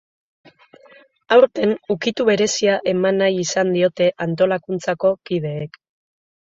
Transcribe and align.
Aurten, 1.35 1.75
ukitu 1.97 2.27
berezia 2.31 2.79
eman 2.95 3.23
nahi 3.25 3.39
izan 3.45 3.73
diote 3.79 4.11
antolakuntzako 4.29 5.17
kideek. 5.33 5.85